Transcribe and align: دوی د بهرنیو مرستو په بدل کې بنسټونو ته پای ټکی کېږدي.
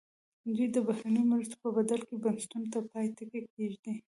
دوی 0.55 0.67
د 0.75 0.77
بهرنیو 0.87 1.29
مرستو 1.31 1.55
په 1.63 1.69
بدل 1.77 1.99
کې 2.07 2.15
بنسټونو 2.23 2.67
ته 2.73 2.79
پای 2.89 3.07
ټکی 3.17 3.41
کېږدي. 3.53 3.93